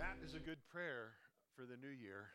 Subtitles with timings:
[0.00, 1.10] That is a good prayer
[1.54, 2.28] for the new year.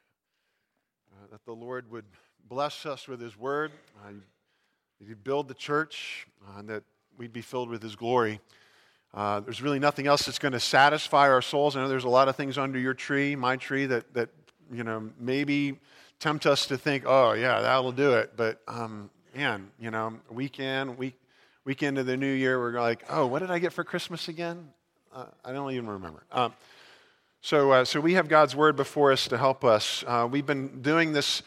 [1.11, 2.05] Uh, that the Lord would
[2.47, 3.71] bless us with His word,
[4.05, 4.11] uh,
[4.99, 6.83] that He'd build the church, uh, and that
[7.17, 8.39] we'd be filled with His glory.
[9.15, 11.75] Uh, there's really nothing else that's going to satisfy our souls.
[11.75, 14.29] I know there's a lot of things under your tree, my tree, that, that
[14.71, 15.79] you know, maybe
[16.19, 18.33] tempt us to think, oh, yeah, that'll do it.
[18.37, 21.15] But, um, man, you know, weekend, week,
[21.63, 24.69] weekend of the new year, we're like, oh, what did I get for Christmas again?
[25.11, 26.25] Uh, I don't even remember.
[26.31, 26.53] Um,
[27.45, 30.03] so, uh, so we have God's word before us to help us.
[30.07, 31.43] Uh, we've been doing this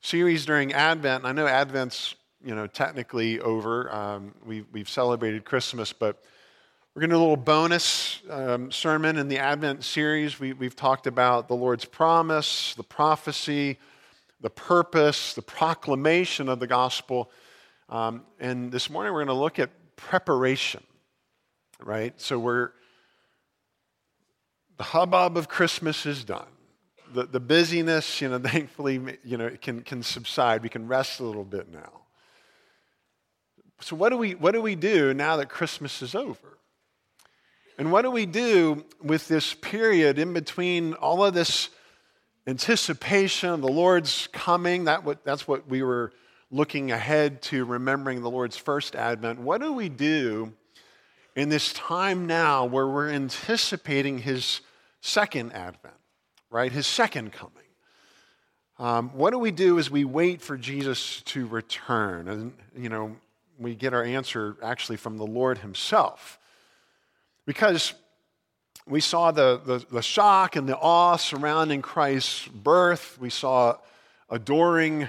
[0.00, 1.22] series during Advent.
[1.22, 3.94] And I know Advent's, you know, technically over.
[3.94, 6.24] Um, we, we've celebrated Christmas, but
[6.94, 10.40] we're going to do a little bonus um, sermon in the Advent series.
[10.40, 13.78] We, we've talked about the Lord's promise, the prophecy,
[14.40, 17.30] the purpose, the proclamation of the gospel.
[17.90, 20.82] Um, and this morning we're going to look at preparation,
[21.82, 22.18] right?
[22.18, 22.70] So we're
[24.76, 26.46] the hubbub of Christmas is done.
[27.12, 30.62] The, the busyness, you know, thankfully, you know, can, can subside.
[30.62, 32.02] We can rest a little bit now.
[33.80, 36.58] So what do we what do we do now that Christmas is over?
[37.76, 41.70] And what do we do with this period in between all of this
[42.46, 44.84] anticipation of the Lord's coming?
[44.84, 46.12] That what, that's what we were
[46.52, 49.40] looking ahead to, remembering the Lord's first advent.
[49.40, 50.52] What do we do
[51.36, 54.60] in this time now where we're anticipating his
[55.00, 55.94] second advent,
[56.50, 56.70] right?
[56.70, 57.52] His second coming.
[58.78, 62.28] Um, what do we do as we wait for Jesus to return?
[62.28, 63.16] And, you know,
[63.58, 66.38] we get our answer actually from the Lord himself.
[67.46, 67.94] Because
[68.86, 73.16] we saw the, the, the shock and the awe surrounding Christ's birth.
[73.20, 73.76] We saw
[74.28, 75.08] adoring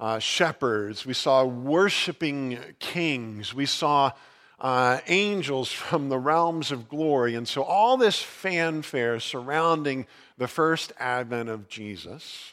[0.00, 1.04] uh, shepherds.
[1.04, 3.54] We saw worshiping kings.
[3.54, 4.12] We saw
[4.60, 7.34] uh, angels from the realms of glory.
[7.34, 10.06] And so, all this fanfare surrounding
[10.38, 12.52] the first advent of Jesus.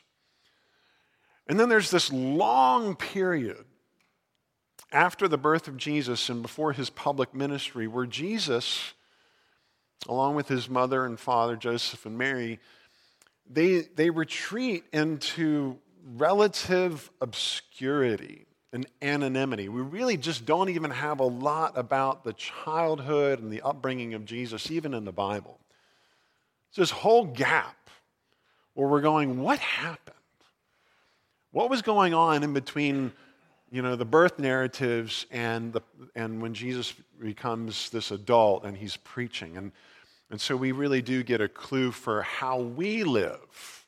[1.47, 3.65] And then there's this long period
[4.91, 8.93] after the birth of Jesus and before his public ministry where Jesus,
[10.07, 12.59] along with his mother and father, Joseph and Mary,
[13.49, 15.77] they, they retreat into
[16.15, 19.67] relative obscurity and anonymity.
[19.67, 24.25] We really just don't even have a lot about the childhood and the upbringing of
[24.25, 25.59] Jesus, even in the Bible.
[26.69, 27.89] It's this whole gap
[28.73, 30.15] where we're going, what happened?
[31.51, 33.11] What was going on in between,
[33.71, 35.81] you know, the birth narratives and, the,
[36.15, 39.57] and when Jesus becomes this adult and he's preaching?
[39.57, 39.73] And,
[40.29, 43.85] and so we really do get a clue for how we live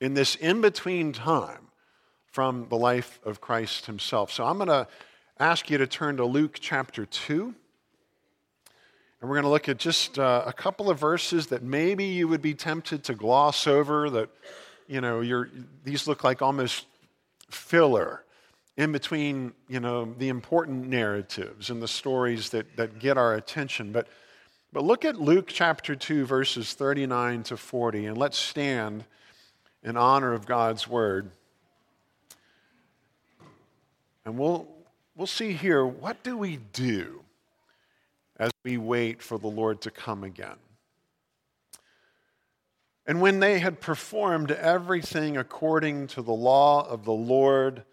[0.00, 1.69] in this in between time
[2.30, 4.30] from the life of Christ himself.
[4.30, 4.86] So I'm going to
[5.38, 7.54] ask you to turn to Luke chapter 2.
[9.20, 12.28] And we're going to look at just uh, a couple of verses that maybe you
[12.28, 14.30] would be tempted to gloss over, that,
[14.86, 15.44] you know,
[15.84, 16.86] these look like almost
[17.50, 18.24] filler
[18.76, 23.92] in between, you know, the important narratives and the stories that, that get our attention.
[23.92, 24.06] But,
[24.72, 29.04] but look at Luke chapter 2, verses 39 to 40, and let's stand
[29.82, 31.30] in honor of God's word.
[34.24, 34.68] And we'll,
[35.16, 37.22] we'll see here what do we do
[38.36, 40.56] as we wait for the Lord to come again?
[43.06, 47.84] And when they had performed everything according to the law of the Lord,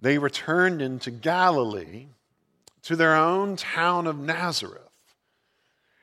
[0.00, 2.06] they returned into Galilee
[2.82, 4.82] to their own town of Nazareth.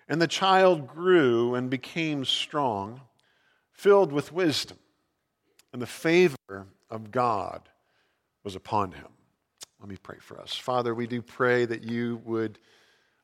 [0.07, 3.01] And the child grew and became strong,
[3.71, 4.77] filled with wisdom,
[5.73, 7.67] and the favor of God
[8.43, 9.14] was upon him.
[9.85, 10.55] Let me pray for us.
[10.55, 12.57] Father, we do pray that you would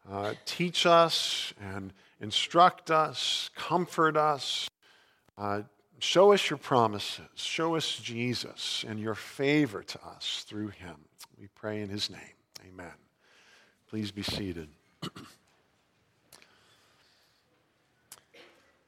[0.07, 4.69] uh, teach us and instruct us, comfort us,
[5.39, 5.63] uh,
[5.97, 10.97] show us your promises, show us Jesus and your favor to us through him.
[11.39, 12.19] We pray in his name.
[12.69, 12.93] Amen.
[13.89, 14.69] Please be seated.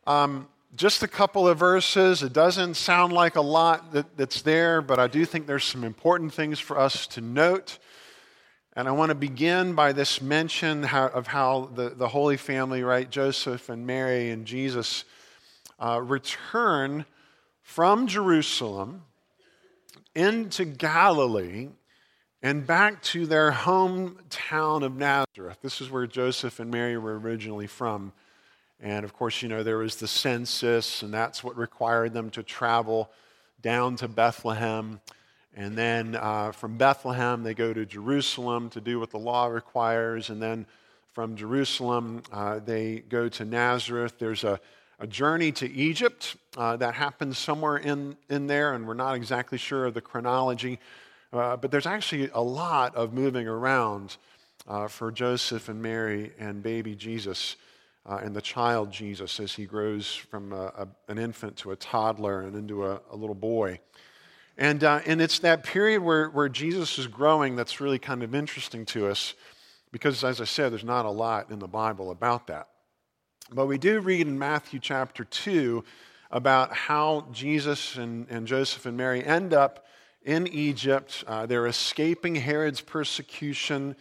[0.06, 2.24] um, just a couple of verses.
[2.24, 5.84] It doesn't sound like a lot that, that's there, but I do think there's some
[5.84, 7.78] important things for us to note.
[8.76, 12.82] And I want to begin by this mention how, of how the, the Holy Family,
[12.82, 15.06] right, Joseph and Mary and Jesus,
[15.80, 17.06] uh, return
[17.62, 19.04] from Jerusalem
[20.16, 21.70] into Galilee
[22.42, 25.60] and back to their hometown of Nazareth.
[25.62, 28.12] This is where Joseph and Mary were originally from.
[28.84, 32.44] And of course, you know, there was the census, and that's what required them to
[32.44, 33.10] travel
[33.62, 35.00] down to Bethlehem.
[35.56, 40.30] And then uh, from Bethlehem, they go to Jerusalem to do what the law requires.
[40.30, 40.66] And then
[41.14, 44.16] from Jerusalem, uh, they go to Nazareth.
[44.20, 44.60] There's a,
[45.00, 49.58] a journey to Egypt uh, that happens somewhere in, in there, and we're not exactly
[49.58, 50.78] sure of the chronology.
[51.32, 54.18] Uh, but there's actually a lot of moving around
[54.68, 57.56] uh, for Joseph and Mary and baby Jesus
[58.06, 61.76] uh, and the child Jesus as he grows from a, a, an infant to a
[61.76, 63.80] toddler and into a, a little boy.
[64.58, 68.36] And, uh, and it's that period where, where Jesus is growing that's really kind of
[68.36, 69.34] interesting to us
[69.92, 72.68] because, as I said, there's not a lot in the Bible about that.
[73.52, 75.84] But we do read in Matthew chapter 2
[76.32, 79.86] about how Jesus and, and Joseph and Mary end up
[80.24, 81.24] in Egypt.
[81.28, 83.96] Uh, they're escaping Herod's persecution,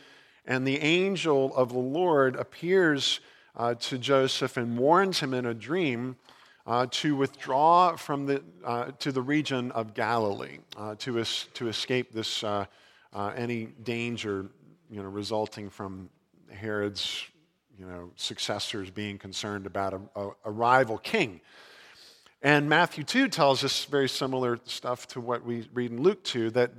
[0.47, 3.21] and the angel of the Lord appears
[3.57, 6.17] uh, to Joseph and warns him in a dream
[6.67, 11.69] uh, to withdraw from the, uh, to the region of Galilee uh, to, es- to
[11.69, 12.67] escape this, uh,
[13.37, 14.47] any danger
[14.91, 16.09] you know, resulting from
[16.51, 17.25] Herod's
[17.79, 21.41] you know, successors being concerned about a, a, a, rival king.
[22.43, 26.51] And Matthew 2 tells us very similar stuff to what we read in Luke 2
[26.51, 26.73] that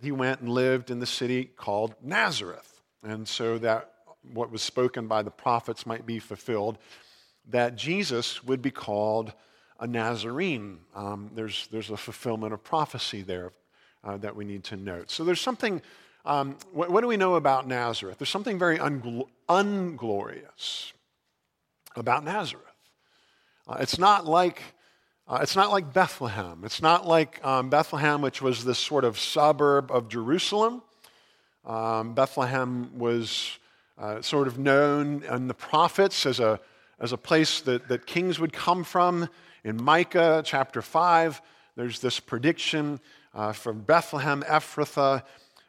[0.00, 2.80] he went and lived in the city called Nazareth.
[3.02, 3.89] And so that
[4.32, 6.78] what was spoken by the prophets might be fulfilled,
[7.48, 9.32] that Jesus would be called
[9.78, 10.78] a Nazarene.
[10.94, 13.52] Um, there's, there's a fulfillment of prophecy there
[14.04, 15.10] uh, that we need to note.
[15.10, 15.82] So there's something
[16.24, 18.18] um, what, what, do we know about Nazareth?
[18.18, 20.92] There's something very ungl- unglorious
[21.96, 22.66] about Nazareth.
[23.66, 24.62] Uh, it's not like
[25.26, 26.62] uh, it's not like Bethlehem.
[26.64, 30.82] It's not like um, Bethlehem, which was this sort of suburb of Jerusalem.
[31.64, 33.58] Um, Bethlehem was
[34.00, 36.58] uh, sort of known in the prophets as a,
[36.98, 39.28] as a place that, that kings would come from.
[39.62, 41.42] In Micah chapter 5,
[41.76, 42.98] there's this prediction
[43.34, 45.22] uh, from Bethlehem, Ephrathah,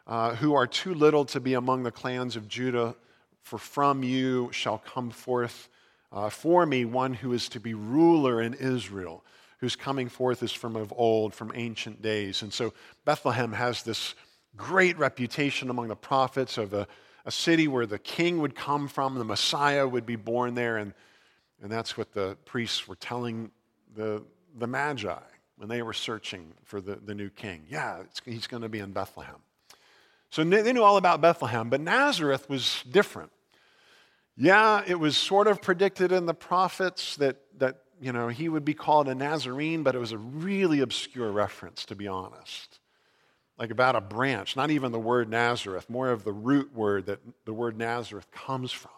[0.08, 2.96] uh, who are too little to be among the clans of Judah,
[3.42, 5.68] for from you shall come forth
[6.14, 9.24] uh, for me one who is to be ruler in Israel,
[9.60, 12.42] whose coming forth is from of old, from ancient days.
[12.42, 12.74] And so
[13.04, 14.16] Bethlehem has this
[14.56, 16.88] great reputation among the prophets of a,
[17.26, 20.94] a city where the king would come from, the Messiah would be born there, and,
[21.62, 23.52] and that's what the priests were telling
[23.96, 24.24] the,
[24.58, 25.20] the Magi
[25.58, 27.64] when they were searching for the, the new king.
[27.70, 29.38] Yeah, he's going to be in Bethlehem.
[30.32, 33.32] So they knew all about Bethlehem, but Nazareth was different.
[34.38, 38.66] Yeah, it was sort of predicted in the prophets that, that you know, he would
[38.66, 42.80] be called a Nazarene, but it was a really obscure reference, to be honest.
[43.62, 47.20] Like about a branch, not even the word Nazareth, more of the root word that
[47.46, 48.90] the word Nazareth comes from.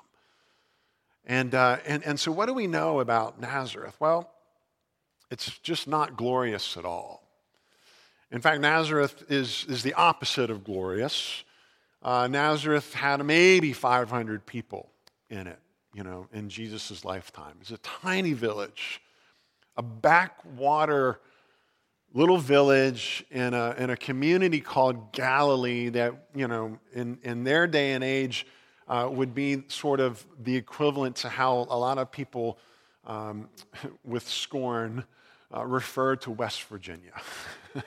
[1.25, 3.97] And, uh, and, and so, what do we know about Nazareth?
[3.99, 4.31] Well,
[5.29, 7.27] it's just not glorious at all.
[8.31, 11.43] In fact, Nazareth is, is the opposite of glorious.
[12.01, 14.89] Uh, Nazareth had maybe 500 people
[15.29, 15.59] in it,
[15.93, 17.55] you know, in Jesus' lifetime.
[17.59, 19.01] It's a tiny village,
[19.75, 21.19] a backwater
[22.13, 27.67] little village in a, in a community called Galilee that, you know, in, in their
[27.67, 28.45] day and age
[28.87, 32.57] uh, would be sort of the equivalent to how a lot of people
[33.07, 33.49] um,
[34.05, 35.03] with scorn
[35.55, 37.13] uh, refer to West Virginia.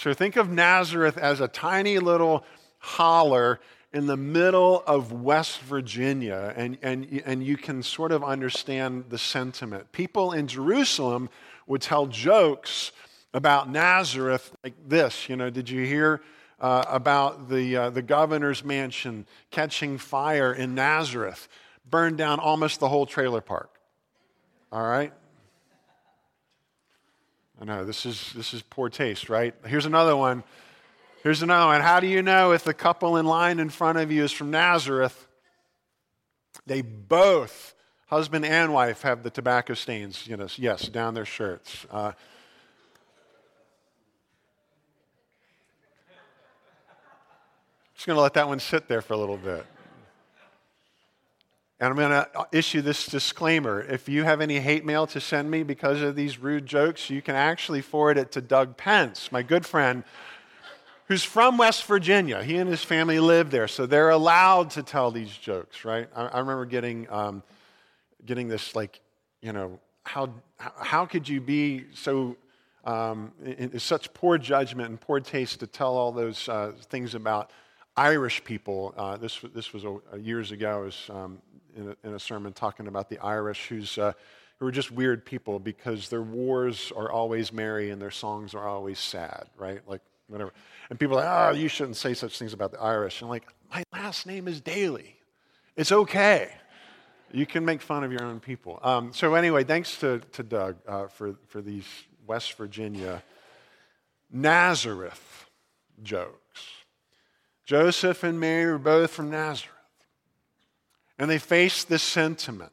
[0.00, 2.42] So think of Nazareth as a tiny little
[2.78, 3.60] holler
[3.92, 9.18] in the middle of West Virginia, and, and, and you can sort of understand the
[9.18, 9.92] sentiment.
[9.92, 11.28] People in Jerusalem
[11.66, 12.92] would tell jokes
[13.32, 15.28] about Nazareth like this.
[15.28, 16.20] You know, did you hear
[16.60, 21.48] uh, about the, uh, the governor's mansion catching fire in Nazareth?
[21.88, 23.70] Burned down almost the whole trailer park.
[24.72, 25.12] All right?
[27.60, 29.54] I know this is this is poor taste, right?
[29.66, 30.44] Here's another one.
[31.22, 31.82] Here's another one.
[31.82, 34.50] How do you know if the couple in line in front of you is from
[34.50, 35.28] Nazareth?
[36.66, 37.74] They both,
[38.06, 41.86] husband and wife, have the tobacco stains, you know, yes, down their shirts.
[41.90, 42.12] Uh,
[48.00, 49.66] just going to let that one sit there for a little bit.
[51.78, 53.82] And I'm going to issue this disclaimer.
[53.82, 57.20] If you have any hate mail to send me because of these rude jokes, you
[57.20, 60.02] can actually forward it to Doug Pence, my good friend,
[61.08, 62.42] who's from West Virginia.
[62.42, 66.08] He and his family live there, so they're allowed to tell these jokes, right?
[66.16, 67.42] I, I remember getting, um,
[68.24, 68.98] getting this, like,
[69.42, 72.38] you know, how, how could you be so,
[72.86, 77.14] um, in, in such poor judgment and poor taste to tell all those uh, things
[77.14, 77.50] about
[77.96, 78.94] Irish people?
[78.96, 80.70] Uh, this, this was a, years ago.
[80.70, 81.38] I Was, um,
[81.76, 84.12] in a, in a sermon talking about the Irish, who's, uh,
[84.58, 88.68] who are just weird people because their wars are always merry and their songs are
[88.68, 89.80] always sad, right?
[89.86, 90.52] Like, whatever.
[90.90, 93.20] And people are like, oh, you shouldn't say such things about the Irish.
[93.20, 95.16] And I'm like, my last name is Daly.
[95.76, 96.50] It's okay.
[97.32, 98.80] You can make fun of your own people.
[98.82, 101.86] Um, so, anyway, thanks to, to Doug uh, for, for these
[102.26, 103.22] West Virginia
[104.30, 105.48] Nazareth
[106.02, 106.39] jokes.
[107.70, 109.70] Joseph and Mary were both from Nazareth.
[111.20, 112.72] And they faced this sentiment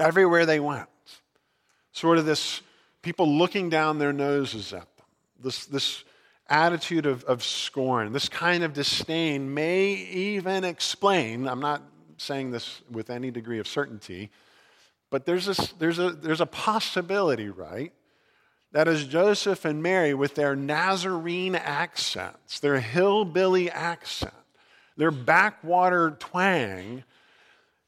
[0.00, 0.88] everywhere they went.
[1.92, 2.62] Sort of this
[3.00, 5.06] people looking down their noses at them.
[5.40, 6.02] This, this
[6.48, 11.80] attitude of, of scorn, this kind of disdain may even explain, I'm not
[12.16, 14.32] saying this with any degree of certainty,
[15.10, 17.92] but there's, this, there's, a, there's a possibility, right?
[18.76, 24.34] That as Joseph and Mary, with their Nazarene accents, their hillbilly accent,
[24.98, 27.02] their backwater twang,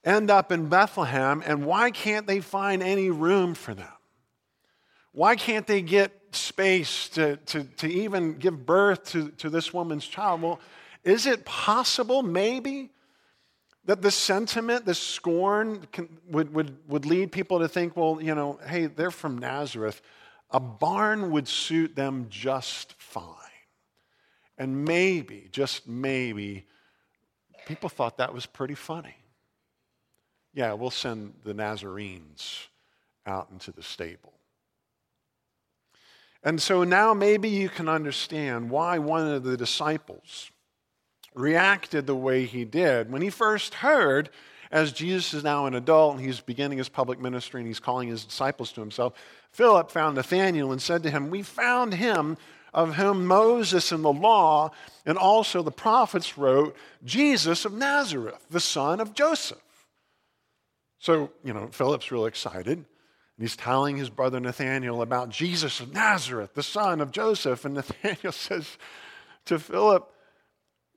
[0.03, 3.93] end up in Bethlehem, and why can't they find any room for them?
[5.13, 10.07] Why can't they get space to, to, to even give birth to, to this woman's
[10.07, 10.41] child?
[10.41, 10.59] Well,
[11.05, 12.89] is it possible, maybe,
[13.85, 18.35] that the sentiment, the scorn, can, would, would, would lead people to think, well, you
[18.35, 20.01] know, hey, they're from Nazareth.
[20.51, 23.35] A barn would suit them just fine.
[24.57, 26.67] And maybe, just maybe,
[27.67, 29.15] people thought that was pretty funny.
[30.55, 32.67] Yeah, we'll send the Nazarenes
[33.27, 34.33] out into the stable.
[36.43, 40.51] And so now maybe you can understand why one of the disciples
[41.35, 44.31] reacted the way he did when he first heard,
[44.71, 48.09] as Jesus is now an adult and he's beginning his public ministry and he's calling
[48.09, 49.15] his disciples to himself.
[49.51, 52.37] Philip found Nathanael and said to him, We found him
[52.75, 54.71] of whom Moses and the law
[55.07, 59.59] and also the prophets wrote, Jesus of Nazareth, the son of Joseph.
[60.99, 62.79] So, you know, Philip's real excited.
[62.79, 62.87] And
[63.39, 67.65] he's telling his brother Nathanael about Jesus of Nazareth, the son of Joseph.
[67.65, 68.77] And Nathanael says
[69.47, 70.13] to Philip,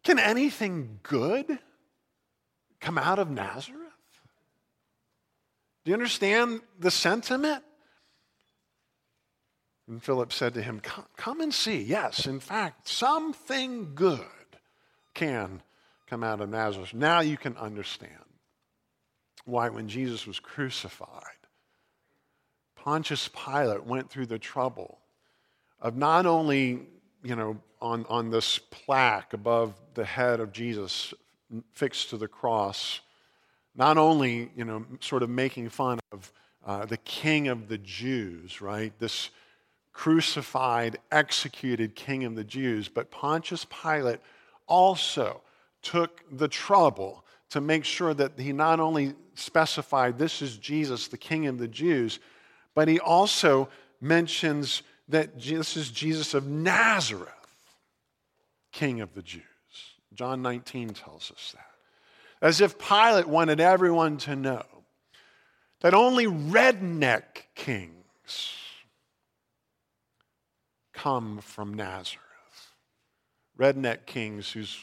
[0.03, 1.59] Can anything good
[2.81, 3.77] come out of Nazareth?
[5.83, 7.63] Do you understand the sentiment?
[9.87, 11.81] And Philip said to him, come, come, and see.
[11.81, 14.25] Yes, in fact, something good
[15.13, 15.61] can
[16.07, 16.93] come out of Nazareth.
[16.93, 18.13] Now you can understand
[19.45, 21.23] why, when Jesus was crucified,
[22.75, 24.99] Pontius Pilate went through the trouble
[25.79, 26.87] of not only,
[27.23, 31.13] you know, on, on this plaque above the head of Jesus
[31.71, 33.01] fixed to the cross,
[33.75, 36.31] not only, you know, sort of making fun of
[36.65, 38.93] uh, the king of the Jews, right?
[38.99, 39.29] This
[39.93, 44.19] crucified, executed king of the Jews, but Pontius Pilate
[44.67, 45.41] also
[45.81, 51.17] took the trouble to make sure that he not only specified this is Jesus, the
[51.17, 52.19] king of the Jews,
[52.73, 57.27] but he also mentions that this is Jesus of Nazareth,
[58.71, 59.43] King of the Jews.
[60.13, 62.45] John 19 tells us that.
[62.45, 64.65] As if Pilate wanted everyone to know
[65.81, 67.23] that only redneck
[67.55, 68.55] kings
[70.93, 72.19] come from Nazareth.
[73.59, 74.77] Redneck kings whose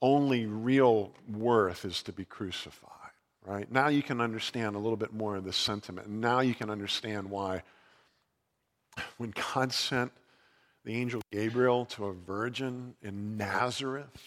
[0.00, 2.90] only real worth is to be crucified
[3.44, 3.70] right?
[3.70, 6.08] Now you can understand a little bit more of this sentiment.
[6.08, 7.62] And now you can understand why
[9.18, 10.12] when God sent
[10.84, 14.22] the angel Gabriel to a virgin in Nazareth,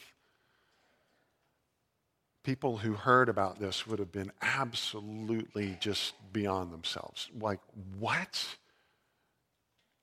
[2.43, 7.29] people who heard about this would have been absolutely just beyond themselves.
[7.39, 7.59] Like,
[7.99, 8.43] what?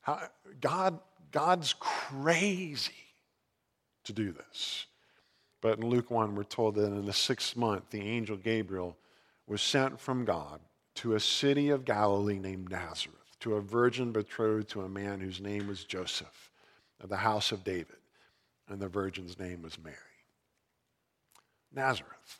[0.01, 0.21] How,
[0.61, 0.99] God,
[1.31, 2.93] God's crazy
[4.03, 4.85] to do this.
[5.61, 8.95] But in Luke 1, we're told that in the sixth month, the angel Gabriel
[9.47, 10.59] was sent from God
[10.95, 15.39] to a city of Galilee named Nazareth, to a virgin betrothed to a man whose
[15.39, 16.49] name was Joseph,
[16.99, 17.97] of the house of David,
[18.67, 19.95] and the virgin's name was Mary.
[21.71, 22.39] Nazareth.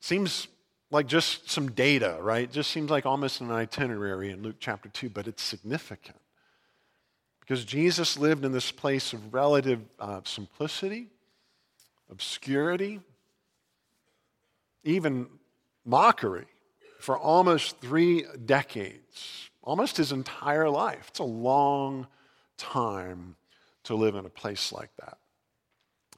[0.00, 0.48] Seems
[0.90, 2.50] like just some data, right?
[2.50, 6.16] just seems like almost an itinerary in Luke chapter 2, but it's significant.
[7.40, 11.08] Because Jesus lived in this place of relative uh, simplicity,
[12.10, 13.00] obscurity,
[14.84, 15.26] even
[15.84, 16.46] mockery
[17.06, 21.04] for almost three decades, almost his entire life.
[21.10, 22.08] It's a long
[22.58, 23.36] time
[23.84, 25.16] to live in a place like that.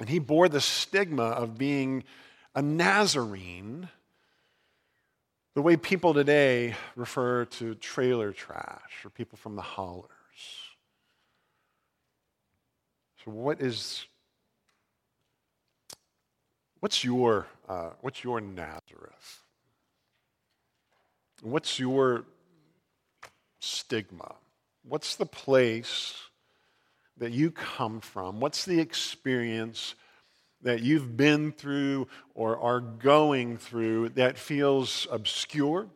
[0.00, 2.04] And he bore the stigma of being
[2.54, 3.90] a Nazarene,
[5.54, 10.08] the way people today refer to trailer trash or people from the hollers.
[13.26, 14.06] So, what is
[16.80, 19.42] What's your, uh, what's your Nazareth?
[21.42, 22.24] What's your
[23.60, 24.34] stigma?
[24.82, 26.14] What's the place
[27.16, 28.40] that you come from?
[28.40, 29.94] What's the experience
[30.62, 35.86] that you've been through or are going through that feels obscure.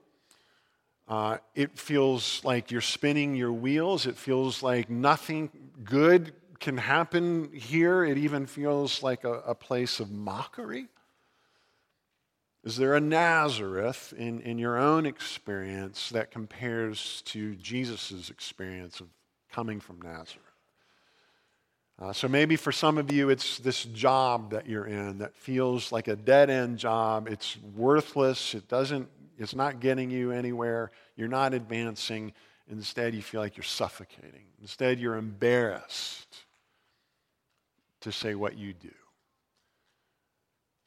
[1.09, 4.07] Uh, it feels like you're spinning your wheels.
[4.07, 5.51] It feels like nothing
[5.85, 8.05] good can happen here.
[8.05, 10.87] It even feels like a, a place of mockery.
[12.65, 19.09] Is there a Nazareth in, in your own experience that compares to Jesus' experience of
[19.51, 20.47] coming from Nazareth?
[21.99, 25.93] Uh, so maybe for some of you, it's this job that you're in that feels
[25.93, 27.29] like a dead end job.
[27.29, 28.55] It's worthless.
[28.55, 30.91] It doesn't, it's not getting you anywhere.
[31.17, 32.33] You're not advancing.
[32.69, 34.47] Instead, you feel like you're suffocating.
[34.61, 36.39] Instead, you're embarrassed
[38.01, 38.91] to say what you do,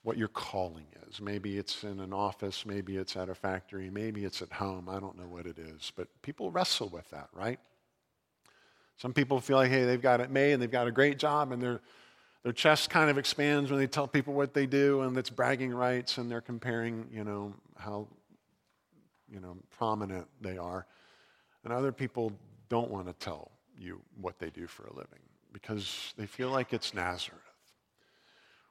[0.06, 1.20] what your calling is.
[1.20, 4.88] Maybe it's in an office, maybe it's at a factory, maybe it's at home.
[4.88, 5.92] I don't know what it is.
[5.96, 7.60] But people wrestle with that, right?
[8.98, 11.52] Some people feel like, hey, they've got it made and they've got a great job
[11.52, 11.82] and their,
[12.44, 15.74] their chest kind of expands when they tell people what they do and it's bragging
[15.74, 18.08] rights and they're comparing, you know, how,
[19.28, 20.86] you know, prominent they are.
[21.64, 22.32] And other people
[22.70, 25.20] don't want to tell you what they do for a living
[25.52, 27.42] because they feel like it's Nazareth.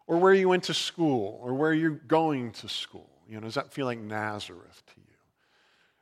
[0.06, 3.08] Or where you went to school, or where you're going to school.
[3.28, 5.16] You know, does that feel like Nazareth to you?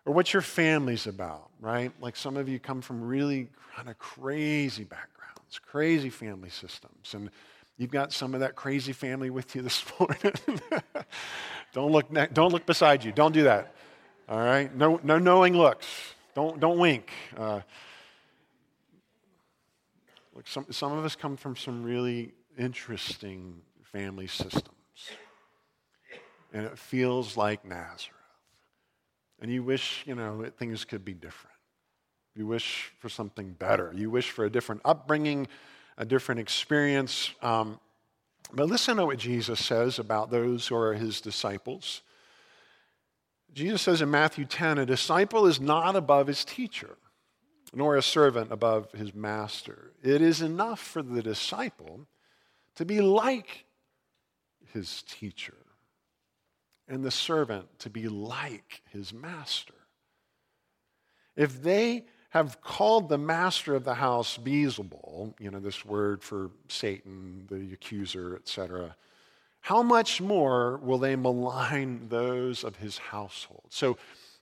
[0.04, 1.92] Or what your family's about, right?
[2.00, 7.30] Like some of you come from really kind of crazy backgrounds, crazy family systems, and
[7.76, 10.32] you've got some of that crazy family with you this morning.
[11.72, 13.12] don't look, ne- don't look beside you.
[13.12, 13.74] Don't do that.
[14.28, 14.74] All right?
[14.74, 15.86] No, no knowing looks.
[16.34, 17.12] Don't, don't wink.
[17.36, 17.60] Uh,
[20.34, 23.60] Look, some, some of us come from some really interesting
[23.92, 24.68] family systems.
[26.52, 28.18] And it feels like Nazareth.
[29.40, 31.56] And you wish, you know, things could be different.
[32.34, 33.92] You wish for something better.
[33.94, 35.48] You wish for a different upbringing,
[35.98, 37.30] a different experience.
[37.42, 37.78] Um,
[38.52, 42.02] but listen to what Jesus says about those who are his disciples.
[43.52, 46.96] Jesus says in Matthew 10 a disciple is not above his teacher
[47.74, 49.92] nor a servant above his master.
[50.02, 52.06] It is enough for the disciple
[52.76, 53.64] to be like
[54.72, 55.56] his teacher,
[56.88, 59.74] and the servant to be like his master.
[61.36, 66.50] If they have called the master of the house Beelzebul, you know, this word for
[66.68, 68.96] Satan, the accuser, etc.,
[69.60, 73.66] how much more will they malign those of his household?
[73.68, 73.96] So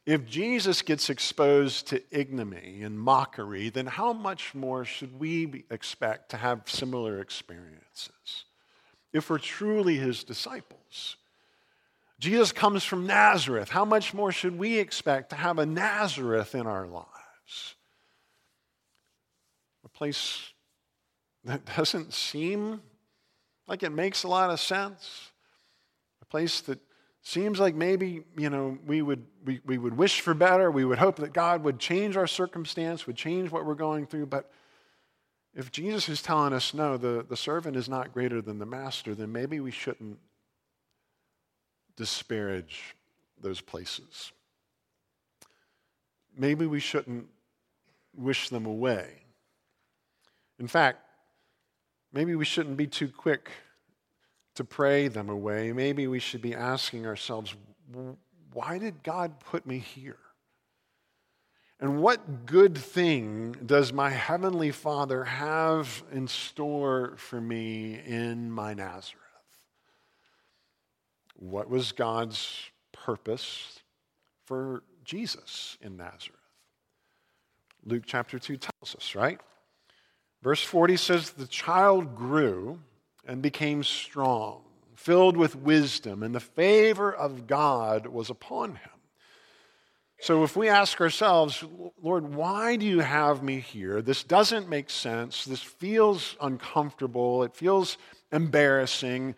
[0.07, 6.31] if Jesus gets exposed to ignominy and mockery, then how much more should we expect
[6.31, 8.45] to have similar experiences
[9.13, 11.17] if we're truly his disciples?
[12.19, 13.71] Jesus comes from Nazareth.
[13.71, 17.75] How much more should we expect to have a Nazareth in our lives?
[19.85, 20.53] A place
[21.45, 22.83] that doesn't seem
[23.67, 25.31] like it makes a lot of sense.
[26.21, 26.79] A place that
[27.23, 30.71] Seems like maybe, you know, we would, we, we would wish for better.
[30.71, 34.27] We would hope that God would change our circumstance, would change what we're going through.
[34.27, 34.51] But
[35.55, 39.15] if Jesus is telling us, no, the, the servant is not greater than the master,
[39.15, 40.19] then maybe we shouldn't
[41.97, 42.95] disparage
[43.41, 44.33] those places.
[46.37, 47.27] Maybe we shouldn't
[48.15, 49.09] wish them away.
[50.59, 51.01] In fact,
[52.13, 53.51] maybe we shouldn't be too quick
[54.55, 57.55] to pray them away, maybe we should be asking ourselves,
[58.53, 60.19] why did God put me here?
[61.81, 68.75] And what good thing does my Heavenly Father have in store for me in my
[68.75, 69.17] Nazareth?
[71.37, 73.81] What was God's purpose
[74.45, 76.37] for Jesus in Nazareth?
[77.87, 79.41] Luke chapter 2 tells us, right?
[80.43, 82.79] Verse 40 says, The child grew
[83.27, 84.61] and became strong,
[84.97, 88.90] filled with wisdom, and the favor of God was upon him.
[90.23, 91.65] So if we ask ourselves,
[92.03, 94.03] Lord, why do you have me here?
[94.03, 95.47] This doesn't make sense.
[95.47, 97.43] This feels uncomfortable.
[97.43, 97.97] It feels
[98.31, 99.35] embarrassing.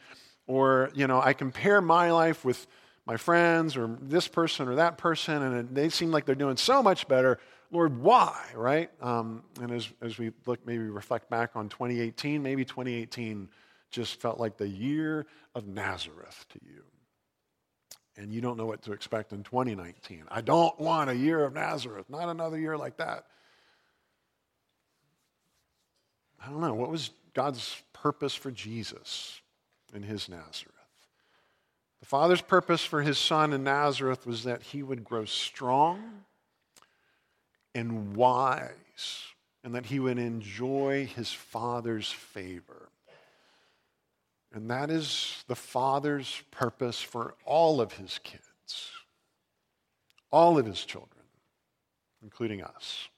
[0.49, 2.66] Or, you know, I compare my life with
[3.07, 6.83] my friends or this person or that person, and they seem like they're doing so
[6.83, 7.38] much better.
[7.71, 8.90] Lord, why, right?
[9.01, 13.49] Um, and as, as we look, maybe reflect back on 2018, maybe 2018
[13.90, 16.83] just felt like the year of Nazareth to you.
[18.16, 20.25] And you don't know what to expect in 2019.
[20.29, 23.25] I don't want a year of Nazareth, not another year like that.
[26.44, 26.75] I don't know.
[26.75, 29.40] What was God's purpose for Jesus
[29.94, 30.75] in his Nazareth?
[32.01, 36.25] The Father's purpose for his son in Nazareth was that he would grow strong
[37.75, 39.22] and wise,
[39.64, 42.90] and that he would enjoy his Father's favor.
[44.55, 48.91] And that is the Father's purpose for all of his kids,
[50.31, 51.25] all of his children,
[52.23, 53.09] including us.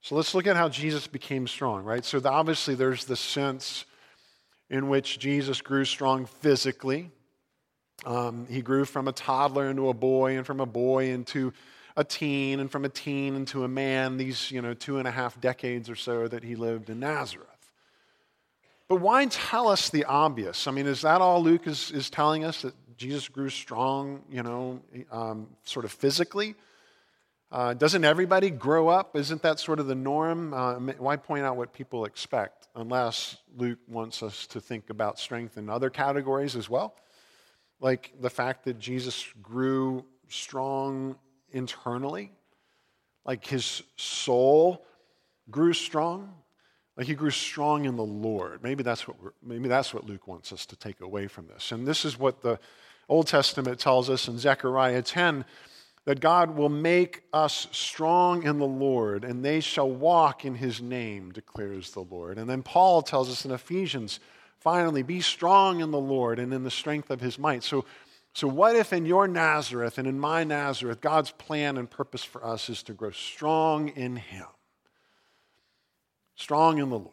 [0.00, 2.04] So let's look at how Jesus became strong, right?
[2.04, 3.84] So obviously, there's the sense
[4.70, 7.10] in which Jesus grew strong physically.
[8.06, 11.52] Um, he grew from a toddler into a boy, and from a boy into
[11.96, 15.10] a teen, and from a teen into a man, these, you know, two and a
[15.10, 17.47] half decades or so that he lived in Nazareth.
[18.88, 20.66] But why tell us the obvious?
[20.66, 24.42] I mean, is that all Luke is, is telling us that Jesus grew strong, you
[24.42, 24.80] know,
[25.12, 26.54] um, sort of physically?
[27.52, 29.14] Uh, doesn't everybody grow up?
[29.14, 30.54] Isn't that sort of the norm?
[30.54, 35.58] Uh, why point out what people expect unless Luke wants us to think about strength
[35.58, 36.94] in other categories as well?
[37.80, 41.16] Like the fact that Jesus grew strong
[41.52, 42.32] internally,
[43.24, 44.84] like his soul
[45.50, 46.34] grew strong,
[46.98, 48.62] like he grew strong in the Lord.
[48.62, 51.70] Maybe that's what maybe that's what Luke wants us to take away from this.
[51.70, 52.58] And this is what the
[53.08, 55.44] Old Testament tells us in Zechariah 10
[56.04, 60.80] that God will make us strong in the Lord, and they shall walk in his
[60.80, 62.38] name, declares the Lord.
[62.38, 64.18] And then Paul tells us in Ephesians,
[64.58, 67.62] finally, be strong in the Lord and in the strength of his might.
[67.62, 67.84] So,
[68.32, 72.44] so what if in your Nazareth and in my Nazareth, God's plan and purpose for
[72.44, 74.46] us is to grow strong in him?
[76.38, 77.12] Strong in the Lord.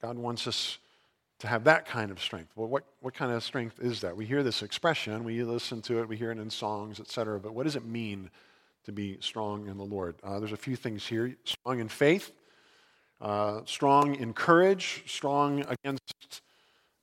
[0.00, 0.78] God wants us
[1.40, 2.52] to have that kind of strength.
[2.54, 4.16] Well, what, what kind of strength is that?
[4.16, 7.40] We hear this expression, we listen to it, we hear it in songs, etc.
[7.40, 8.30] But what does it mean
[8.84, 10.14] to be strong in the Lord?
[10.22, 12.30] Uh, there's a few things here strong in faith,
[13.20, 16.42] uh, strong in courage, strong against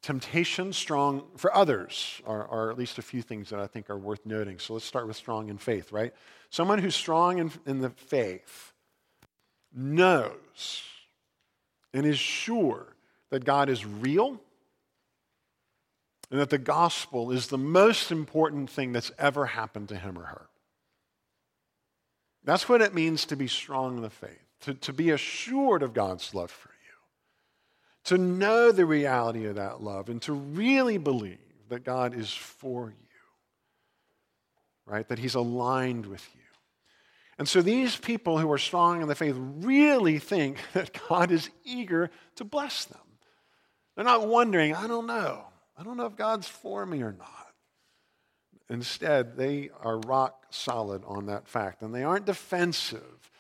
[0.02, 3.98] temptation, strong for others, are, are, at least a few things that I think are
[3.98, 4.58] worth noting.
[4.58, 6.14] So let's start with strong in faith, right?
[6.50, 8.71] Someone who's strong in, in the faith
[9.74, 10.84] knows
[11.94, 12.96] and is sure
[13.30, 14.40] that God is real
[16.30, 20.24] and that the gospel is the most important thing that's ever happened to him or
[20.24, 20.48] her.
[22.44, 25.94] That's what it means to be strong in the faith, to, to be assured of
[25.94, 31.38] God's love for you, to know the reality of that love, and to really believe
[31.70, 32.96] that God is for you,
[34.86, 35.08] right?
[35.08, 36.41] That He's aligned with you.
[37.42, 41.50] And so these people who are strong in the faith really think that God is
[41.64, 43.02] eager to bless them.
[43.96, 45.46] They're not wondering, I don't know.
[45.76, 47.48] I don't know if God's for me or not.
[48.70, 51.82] Instead, they are rock solid on that fact.
[51.82, 53.32] And they aren't defensive.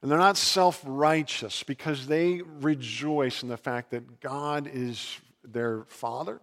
[0.00, 5.82] And they're not self righteous because they rejoice in the fact that God is their
[5.88, 6.40] Father,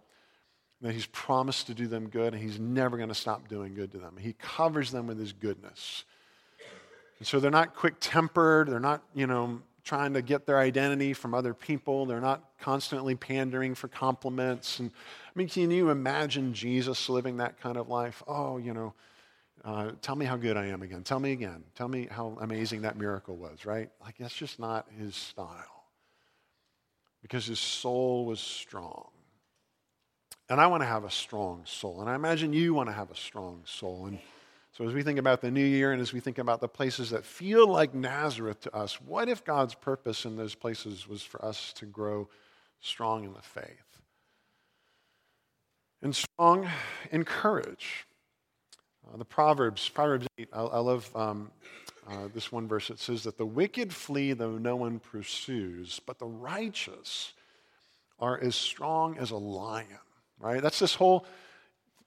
[0.82, 3.92] that He's promised to do them good, and He's never going to stop doing good
[3.92, 4.18] to them.
[4.20, 6.04] He covers them with His goodness.
[7.22, 8.68] And so they're not quick tempered.
[8.68, 12.04] They're not, you know, trying to get their identity from other people.
[12.04, 14.80] They're not constantly pandering for compliments.
[14.80, 18.24] And I mean, can you imagine Jesus living that kind of life?
[18.26, 18.94] Oh, you know,
[19.64, 21.04] uh, tell me how good I am again.
[21.04, 21.62] Tell me again.
[21.76, 23.88] Tell me how amazing that miracle was, right?
[24.00, 25.84] Like, that's just not his style.
[27.22, 29.10] Because his soul was strong.
[30.48, 32.00] And I want to have a strong soul.
[32.00, 34.06] And I imagine you want to have a strong soul.
[34.06, 34.18] And
[34.72, 37.10] so, as we think about the new year and as we think about the places
[37.10, 41.44] that feel like Nazareth to us, what if God's purpose in those places was for
[41.44, 42.26] us to grow
[42.80, 43.98] strong in the faith?
[46.00, 46.66] And strong
[47.10, 48.06] in courage.
[49.12, 51.50] Uh, the Proverbs, Proverbs 8, I, I love um,
[52.08, 52.88] uh, this one verse.
[52.88, 57.34] It says that the wicked flee though no one pursues, but the righteous
[58.18, 59.86] are as strong as a lion,
[60.40, 60.62] right?
[60.62, 61.26] That's this whole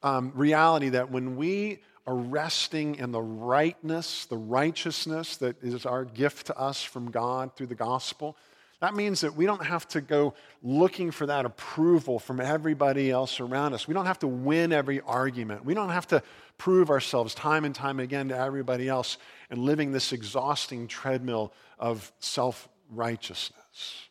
[0.02, 6.06] um, reality that when we are resting in the rightness, the righteousness that is our
[6.06, 8.38] gift to us from God through the gospel,
[8.82, 13.40] that means that we don't have to go looking for that approval from everybody else
[13.40, 13.88] around us.
[13.88, 15.66] We don't have to win every argument.
[15.66, 16.22] We don't have to
[16.58, 19.18] prove ourselves time and time again to everybody else
[19.50, 24.10] and living this exhausting treadmill of self righteousness.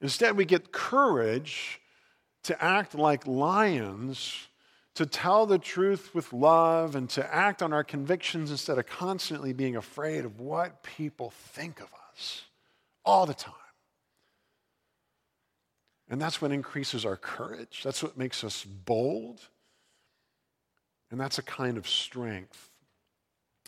[0.00, 1.80] Instead, we get courage
[2.42, 4.48] to act like lions
[4.94, 9.52] to tell the truth with love and to act on our convictions instead of constantly
[9.52, 12.44] being afraid of what people think of us
[13.04, 13.54] all the time.
[16.08, 17.80] And that's what increases our courage.
[17.82, 19.40] That's what makes us bold.
[21.10, 22.70] And that's a kind of strength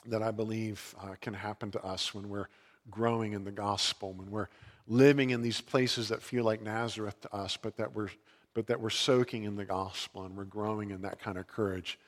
[0.07, 2.49] that I believe uh, can happen to us when we're
[2.91, 4.49] growing in the gospel, when we're
[4.87, 8.11] living in these places that feel like Nazareth to us, but that we're
[8.57, 11.99] but that we're soaking in the gospel and we're growing in that kind of courage.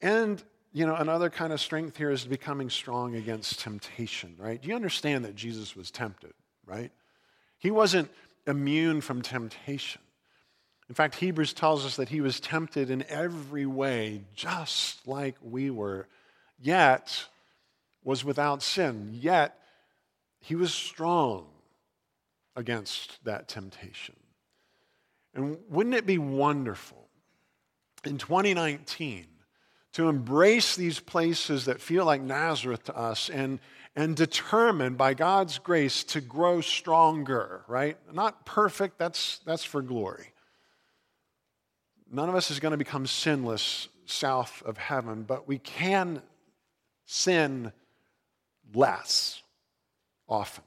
[0.00, 0.40] And,
[0.72, 4.62] you know, another kind of strength here is becoming strong against temptation, right?
[4.62, 6.34] Do you understand that Jesus was tempted,
[6.64, 6.92] right?
[7.58, 8.12] He wasn't
[8.46, 10.00] immune from temptation.
[10.88, 15.68] In fact, Hebrews tells us that he was tempted in every way, just like we
[15.68, 16.06] were,
[16.60, 17.24] yet
[18.04, 19.10] was without sin.
[19.14, 19.58] Yet
[20.38, 21.46] he was strong
[22.54, 24.14] against that temptation.
[25.38, 27.08] And wouldn't it be wonderful
[28.04, 29.26] in 2019
[29.92, 33.60] to embrace these places that feel like Nazareth to us and,
[33.96, 37.96] and determine by God's grace to grow stronger, right?
[38.12, 40.32] Not perfect, that's, that's for glory
[42.10, 46.22] None of us is going to become sinless south of heaven, but we can
[47.04, 47.72] sin
[48.74, 49.42] less
[50.28, 50.64] often.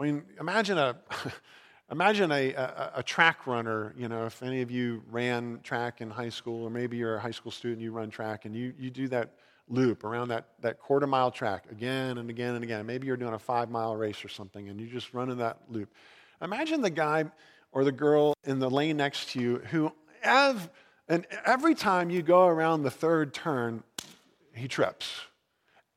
[0.00, 0.96] I mean, imagine a
[1.94, 3.94] imagine a, a, a, track runner.
[3.96, 7.20] You know, if any of you ran track in high school, or maybe you're a
[7.20, 9.34] high school student, you run track, and you, you do that
[9.68, 12.84] loop around that, that quarter mile track again and again and again.
[12.84, 15.58] Maybe you're doing a five mile race or something, and you just run in that
[15.70, 15.88] loop.
[16.42, 17.26] Imagine the guy
[17.70, 19.92] or the girl in the lane next to you who,
[20.24, 20.68] ev-
[21.08, 23.84] and every time you go around the third turn,
[24.52, 25.12] he trips.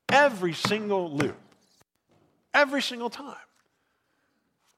[0.09, 1.37] Every single loop.
[2.53, 3.35] Every single time.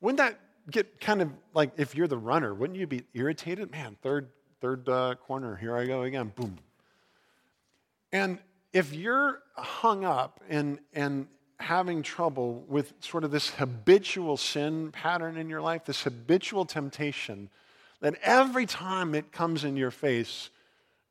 [0.02, 0.40] Wouldn't that
[0.72, 3.72] get kind of like if you're the runner, wouldn't you be irritated?
[3.72, 4.30] Man, third,
[4.62, 6.58] third uh, corner, here I go again, boom.
[8.12, 8.40] And
[8.74, 11.28] if you're hung up and, and
[11.60, 17.50] having trouble with sort of this habitual sin pattern in your life, this habitual temptation,
[18.02, 20.50] that every time it comes in your face,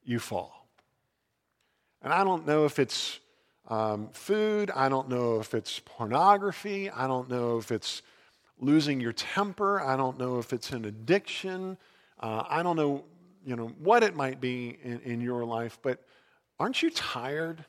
[0.04, 0.66] you fall.
[2.02, 3.20] And I don't know if it's
[3.68, 8.02] um, food, I don't know if it's pornography, I don't know if it's
[8.58, 11.76] losing your temper, I don't know if it's an addiction,
[12.20, 13.04] uh, I don't know,
[13.44, 16.04] you know, what it might be in, in your life, but
[16.58, 17.64] aren't you tired?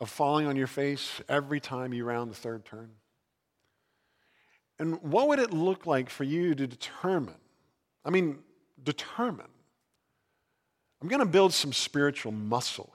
[0.00, 2.90] of falling on your face every time you round the third turn?
[4.78, 7.34] And what would it look like for you to determine?
[8.04, 8.40] I mean,
[8.82, 9.48] determine.
[11.00, 12.92] I'm going to build some spiritual muscle.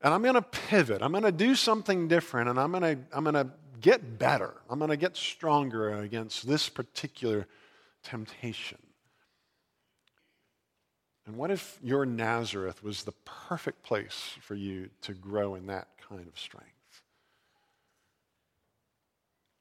[0.00, 1.02] And I'm going to pivot.
[1.02, 4.54] I'm going to do something different and I'm going to I'm going to get better.
[4.70, 7.46] I'm going to get stronger against this particular
[8.02, 8.78] temptation.
[11.26, 15.88] And what if your Nazareth was the perfect place for you to grow in that
[16.08, 16.68] kind of strength?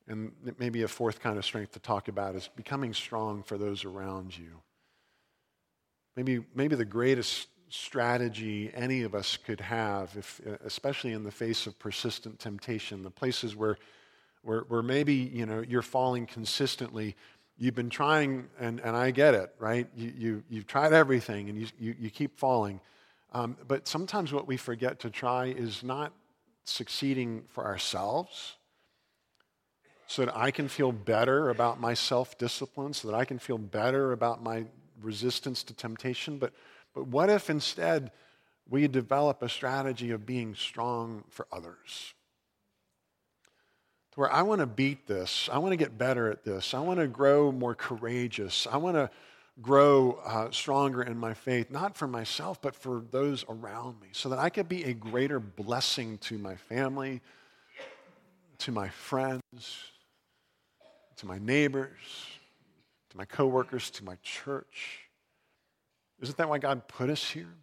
[0.08, 3.84] And maybe a fourth kind of strength to talk about is becoming strong for those
[3.84, 4.62] around you.
[6.16, 11.68] Maybe, maybe the greatest strategy any of us could have, if, especially in the face
[11.68, 13.78] of persistent temptation, the places where,
[14.44, 17.16] where, where maybe you know, you're falling consistently,
[17.58, 19.88] you've been trying, and, and I get it, right?
[19.96, 22.80] You, you, you've tried everything and you, you, you keep falling.
[23.34, 26.14] Um, but sometimes what we forget to try is not
[26.64, 28.56] succeeding for ourselves
[30.08, 33.58] so that I can feel better about my self discipline, so that I can feel
[33.58, 34.66] better about my
[35.02, 36.38] resistance to temptation.
[36.38, 36.54] But,
[36.98, 38.12] but what if instead
[38.68, 42.16] we develop a strategy of being strong for others?
[44.14, 45.48] To where I want to beat this.
[45.54, 46.74] I want to get better at this.
[46.74, 48.66] I want to grow more courageous.
[48.66, 49.12] I want to
[49.62, 54.30] grow uh, stronger in my faith, not for myself, but for those around me, so
[54.30, 57.22] that I could be a greater blessing to my family,
[58.58, 59.44] to my friends,
[61.18, 62.00] to my neighbors,
[63.12, 65.07] to my coworkers, to my church.
[66.22, 67.54] Isn't that why God put us here?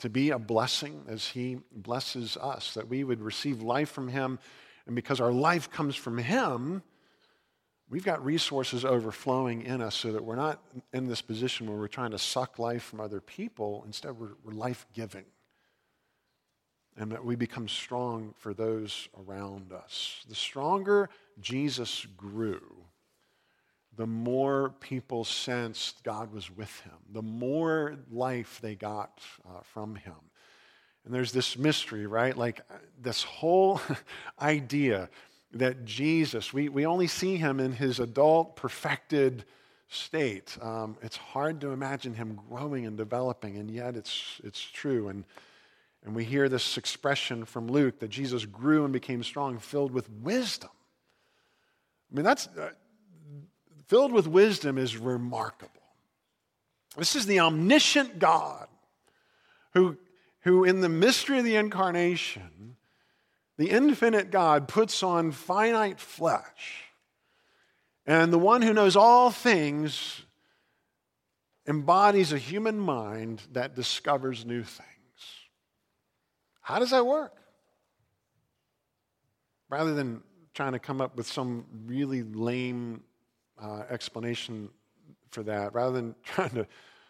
[0.00, 4.38] To be a blessing as He blesses us, that we would receive life from Him
[4.86, 6.82] and because our life comes from Him,
[7.90, 11.88] we've got resources overflowing in us so that we're not in this position where we're
[11.88, 13.82] trying to suck life from other people.
[13.86, 15.24] Instead, we're, we're life giving.
[16.96, 20.24] And that we become strong for those around us.
[20.28, 22.62] The stronger Jesus grew,
[23.96, 29.94] the more people sensed God was with him, the more life they got uh, from
[29.96, 30.14] him.
[31.04, 32.36] And there's this mystery, right?
[32.36, 32.60] Like
[33.00, 33.80] this whole
[34.40, 35.08] idea
[35.52, 39.44] that Jesus, we, we only see him in his adult, perfected
[39.88, 40.58] state.
[40.60, 45.08] Um, it's hard to imagine him growing and developing, and yet it's, it's true.
[45.08, 45.24] And,
[46.04, 50.10] and we hear this expression from Luke that Jesus grew and became strong, filled with
[50.10, 50.70] wisdom.
[52.10, 52.70] I mean, that's uh,
[53.88, 55.72] filled with wisdom is remarkable.
[56.96, 58.68] This is the omniscient God
[59.74, 59.98] who
[60.46, 62.76] who, in the mystery of the incarnation,
[63.58, 66.84] the infinite God puts on finite flesh.
[68.06, 70.22] And the one who knows all things
[71.66, 74.86] embodies a human mind that discovers new things.
[76.60, 77.34] How does that work?
[79.68, 80.22] Rather than
[80.54, 83.02] trying to come up with some really lame
[83.60, 84.68] uh, explanation
[85.30, 86.66] for that, rather than trying to,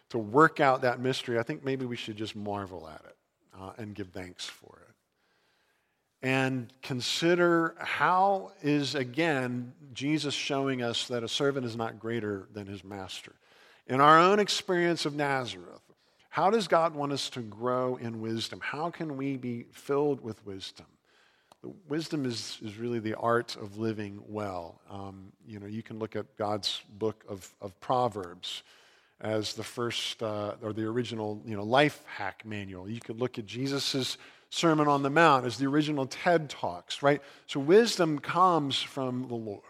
[0.09, 3.15] to work out that mystery, I think maybe we should just marvel at it
[3.59, 4.93] uh, and give thanks for it.
[6.21, 12.65] And consider how is, again, Jesus showing us that a servant is not greater than
[12.65, 13.33] his master.
[13.85, 15.81] In our own experience of Nazareth,
[16.29, 18.59] how does God want us to grow in wisdom?
[18.61, 20.87] How can we be filled with wisdom?
[21.87, 24.79] Wisdom is, is really the art of living well.
[24.89, 28.63] Um, you know, you can look at God's book of, of Proverbs
[29.19, 32.87] as the first uh, or the original, you know, life hack manual.
[32.87, 34.17] You could look at Jesus'
[34.49, 37.21] Sermon on the Mount as the original TED Talks, right?
[37.47, 39.63] So wisdom comes from the Lord.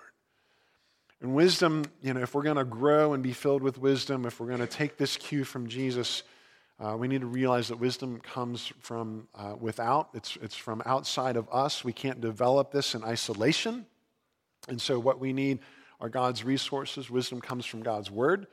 [1.22, 4.40] And wisdom, you know, if we're going to grow and be filled with wisdom, if
[4.40, 6.22] we're going to take this cue from Jesus,
[6.80, 11.36] uh, we need to realize that wisdom comes from uh, without, it's, it's from outside
[11.36, 11.84] of us.
[11.84, 13.86] We can't develop this in isolation.
[14.70, 15.60] And so, what we need
[16.00, 17.10] are God's resources.
[17.10, 18.46] Wisdom comes from God's word.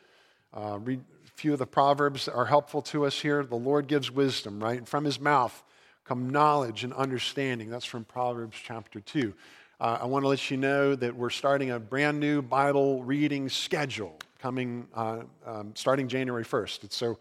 [0.55, 3.45] Uh, read a few of the Proverbs are helpful to us here.
[3.45, 4.79] The Lord gives wisdom, right?
[4.79, 5.63] And from his mouth
[6.05, 7.69] come knowledge and understanding.
[7.69, 9.35] That's from Proverbs chapter 2.
[9.81, 13.49] Uh, I want to let you know that we're starting a brand new Bible reading
[13.49, 16.93] schedule coming uh, um, starting January 1st.
[16.93, 17.19] so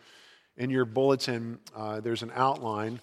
[0.58, 3.00] in your bulletin, uh, there's an outline,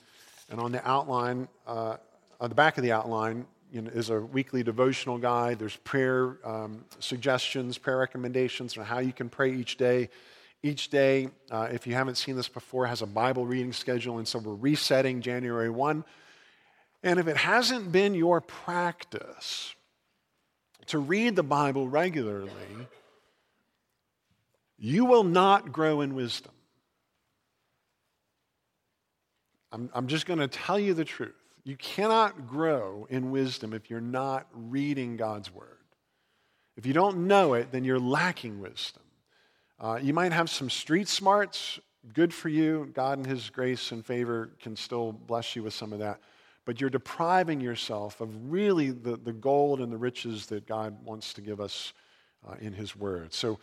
[0.51, 1.97] and on the outline, uh,
[2.41, 5.59] on the back of the outline, you know, is a weekly devotional guide.
[5.59, 10.09] There's prayer um, suggestions, prayer recommendations on how you can pray each day.
[10.63, 14.29] Each day, uh, if you haven't seen this before, has a Bible reading schedule, and
[14.29, 16.05] so we're resetting January 1.
[17.03, 19.75] And if it hasn't been your practice
[20.87, 22.51] to read the Bible regularly,
[24.77, 26.53] you will not grow in wisdom.
[29.73, 31.35] I'm, I'm just going to tell you the truth.
[31.65, 35.77] You cannot grow in wisdom if you're not reading God's word.
[36.77, 39.03] If you don't know it, then you're lacking wisdom.
[39.79, 41.79] Uh, you might have some street smarts,
[42.15, 42.91] good for you.
[42.95, 46.21] God, in His grace and favor, can still bless you with some of that.
[46.65, 51.33] But you're depriving yourself of really the, the gold and the riches that God wants
[51.35, 51.93] to give us
[52.49, 53.33] uh, in His Word.
[53.33, 53.59] So,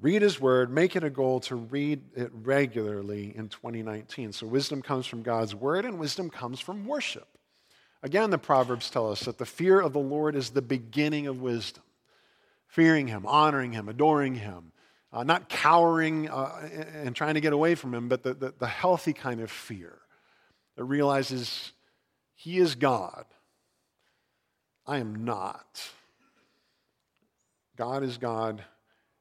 [0.00, 4.32] Read His Word, make it a goal to read it regularly in 2019.
[4.32, 7.28] So, wisdom comes from God's Word, and wisdom comes from worship.
[8.02, 11.42] Again, the Proverbs tell us that the fear of the Lord is the beginning of
[11.42, 11.82] wisdom.
[12.66, 14.72] Fearing Him, honoring Him, adoring Him,
[15.12, 18.66] uh, not cowering uh, and trying to get away from Him, but the, the, the
[18.66, 19.98] healthy kind of fear
[20.76, 21.72] that realizes
[22.34, 23.26] He is God.
[24.86, 25.90] I am not.
[27.76, 28.64] God is God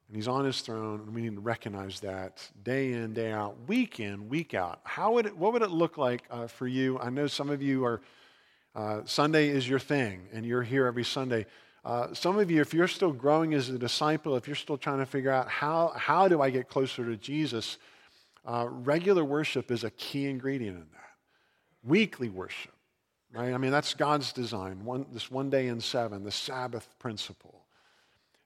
[0.10, 3.56] and he's on his throne, and we need to recognize that day in, day out,
[3.67, 4.80] week in, week out.
[4.84, 6.98] How would it, what would it look like uh, for you?
[6.98, 8.02] I know some of you are,
[8.76, 11.45] uh, Sunday is your thing, and you're here every Sunday.
[11.86, 14.98] Uh, some of you, if you're still growing as a disciple, if you're still trying
[14.98, 17.78] to figure out how, how do I get closer to Jesus,
[18.48, 21.12] uh, regular worship is a key ingredient in that.
[21.84, 22.74] Weekly worship,
[23.32, 23.54] right?
[23.54, 27.63] I mean, that's God's design, one, this one day in seven, the Sabbath principle.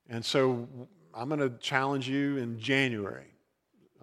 [0.09, 0.67] And so
[1.15, 3.27] I'm going to challenge you in January.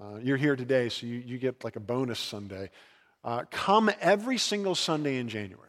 [0.01, 2.71] Uh, you're here today, so you, you get like a bonus Sunday.
[3.25, 5.67] Uh, come every single Sunday in January.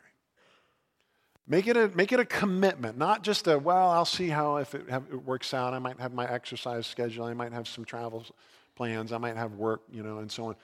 [1.48, 4.76] Make it, a, make it a commitment, not just a, well, I'll see how if
[4.76, 5.74] it, have, it works out.
[5.74, 7.26] I might have my exercise schedule.
[7.26, 8.24] I might have some travel
[8.76, 9.12] plans.
[9.12, 10.56] I might have work, you know, and so on.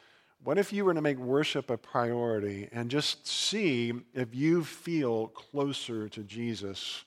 [0.44, 5.28] What if you were to make worship a priority and just see if you feel
[5.30, 7.04] closer to Jesus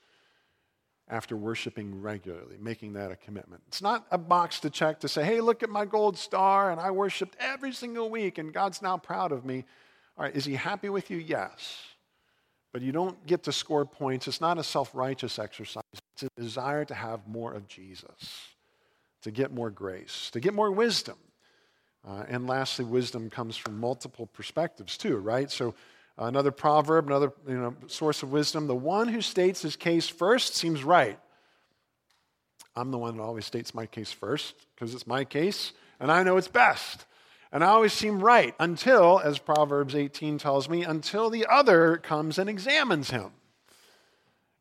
[1.10, 3.62] after worshiping regularly, making that a commitment.
[3.66, 6.80] It's not a box to check to say, hey, look at my gold star, and
[6.80, 9.64] I worshiped every single week, and God's now proud of me.
[10.16, 11.18] All right, is He happy with you?
[11.18, 11.82] Yes.
[12.72, 14.28] But you don't get to score points.
[14.28, 18.48] It's not a self righteous exercise, it's a desire to have more of Jesus,
[19.22, 21.16] to get more grace, to get more wisdom.
[22.06, 25.50] Uh, and lastly, wisdom comes from multiple perspectives, too, right?
[25.50, 25.74] So,
[26.18, 30.54] Another proverb, another you know, source of wisdom the one who states his case first
[30.54, 31.18] seems right.
[32.76, 36.22] I'm the one that always states my case first because it's my case and I
[36.22, 37.06] know it's best.
[37.52, 42.38] And I always seem right until, as Proverbs 18 tells me, until the other comes
[42.38, 43.32] and examines him.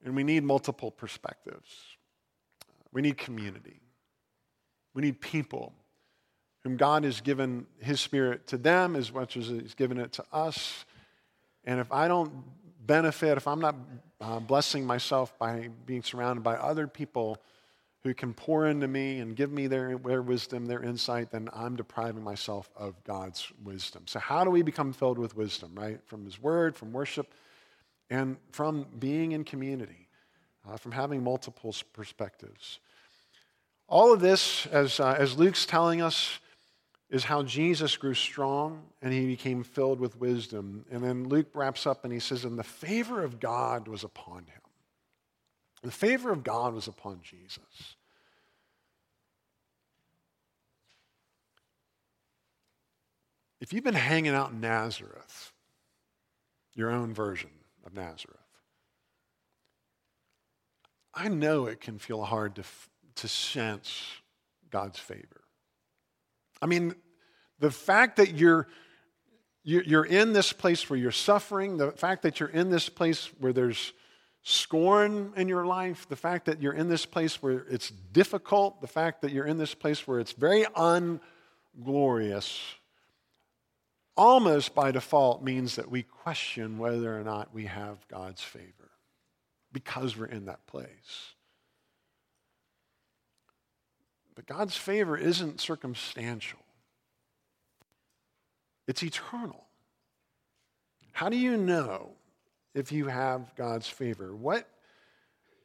[0.03, 1.69] And we need multiple perspectives.
[2.91, 3.79] We need community.
[4.95, 5.73] We need people
[6.63, 10.25] whom God has given his spirit to them as much as he's given it to
[10.33, 10.85] us.
[11.69, 12.31] And if I don't
[12.85, 13.75] benefit, if I'm not
[14.19, 17.37] uh, blessing myself by being surrounded by other people
[18.01, 21.75] who can pour into me and give me their, their wisdom, their insight, then I'm
[21.75, 24.03] depriving myself of God's wisdom.
[24.07, 25.99] So, how do we become filled with wisdom, right?
[26.05, 27.33] From His Word, from worship,
[28.09, 30.07] and from being in community.
[30.67, 32.79] uh, from having multiple perspectives.
[33.87, 36.39] All of this, as, uh, as Luke's telling us,
[37.09, 40.85] is how Jesus grew strong and he became filled with wisdom.
[40.91, 44.45] And then Luke wraps up and he says, And the favor of God was upon
[44.45, 44.61] him.
[45.81, 47.95] The favor of God was upon Jesus.
[53.59, 55.51] If you've been hanging out in Nazareth,
[56.73, 57.49] your own version
[57.85, 58.37] of Nazareth,
[61.13, 62.63] I know it can feel hard to,
[63.15, 64.03] to sense
[64.69, 65.38] God's favor.
[66.61, 66.95] I mean,
[67.59, 68.67] the fact that you're,
[69.63, 73.53] you're in this place where you're suffering, the fact that you're in this place where
[73.53, 73.93] there's
[74.43, 78.87] scorn in your life, the fact that you're in this place where it's difficult, the
[78.87, 82.59] fact that you're in this place where it's very unglorious,
[84.15, 88.91] almost by default means that we question whether or not we have God's favor
[89.71, 91.35] because we're in that place.
[94.39, 96.59] But God's favor isn't circumstantial,
[98.87, 99.65] it's eternal.
[101.11, 102.11] How do you know
[102.73, 104.33] if you have God's favor?
[104.33, 104.65] What,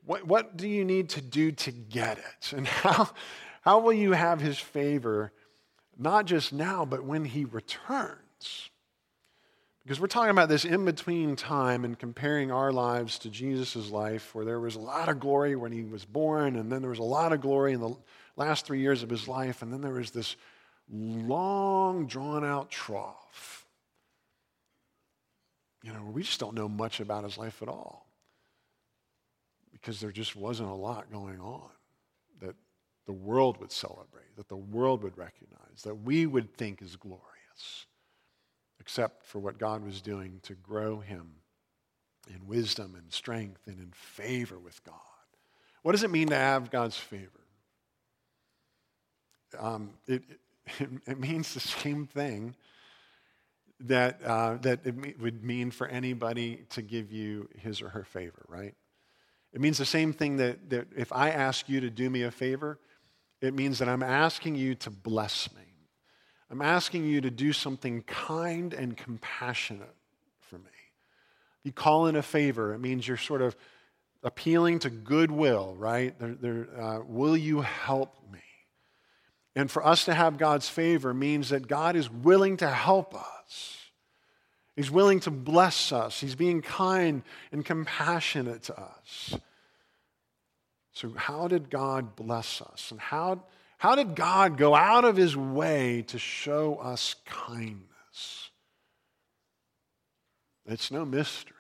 [0.05, 2.53] what, what do you need to do to get it?
[2.53, 3.11] And how,
[3.61, 5.31] how will you have his favor
[5.97, 8.71] not just now, but when he returns?
[9.85, 14.35] Because we're talking about this in between time and comparing our lives to Jesus' life,
[14.35, 16.99] where there was a lot of glory when he was born, and then there was
[16.99, 17.95] a lot of glory in the
[18.37, 20.37] last three years of his life, and then there was this
[20.91, 23.67] long, drawn out trough.
[25.83, 28.07] You know, we just don't know much about his life at all
[29.73, 31.69] because there just wasn't a lot going on
[32.41, 32.55] that
[33.07, 37.21] the world would celebrate, that the world would recognize, that we would think is glorious
[38.81, 41.31] except for what God was doing to grow him
[42.29, 44.95] in wisdom and strength and in favor with God.
[45.83, 47.44] What does it mean to have God's favor?
[49.59, 50.23] Um, it,
[50.79, 52.55] it, it, means the same thing
[53.81, 58.45] that, uh, that it would mean for anybody to give you his or her favor,
[58.49, 58.75] right?
[59.53, 62.31] It means the same thing that, that if I ask you to do me a
[62.31, 62.79] favor,
[63.41, 65.63] it means that I'm asking you to bless me.
[66.51, 69.95] I'm asking you to do something kind and compassionate
[70.41, 70.71] for me.
[71.63, 73.57] You call in a favor, it means you're sort of
[74.23, 76.19] appealing to goodwill, right?
[76.19, 78.41] They're, they're, uh, will you help me?
[79.57, 83.79] And for us to have God's favor means that God is willing to help us.
[84.75, 86.21] He's willing to bless us.
[86.21, 89.39] He's being kind and compassionate to us.
[90.93, 92.91] So, how did God bless us?
[92.91, 93.45] And how,
[93.79, 98.51] how did God go out of his way to show us kindness?
[100.67, 101.55] It's no mystery.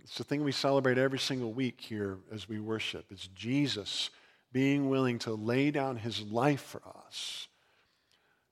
[0.00, 3.06] It's the thing we celebrate every single week here as we worship.
[3.10, 4.10] It's Jesus
[4.56, 7.46] being willing to lay down his life for us,